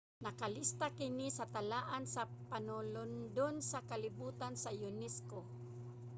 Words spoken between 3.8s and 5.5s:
kalibotan sa unesco